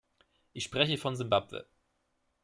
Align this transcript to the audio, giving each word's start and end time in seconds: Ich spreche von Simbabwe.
Ich 0.53 0.63
spreche 0.63 0.97
von 0.97 1.15
Simbabwe. 1.15 1.67